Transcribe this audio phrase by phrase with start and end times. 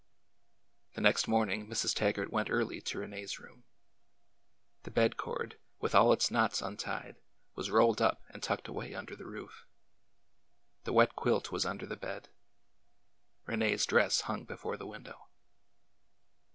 [0.95, 1.93] The next morning, Mrs.
[1.93, 3.65] Taggart went early to Rene's room.
[4.81, 7.17] The bed cord, with all its knots untied,
[7.53, 9.67] was rolled up and tucked away under the roof.
[10.85, 12.29] The wet quilt was under the bed.
[13.45, 15.27] Rene's dress hung before the window.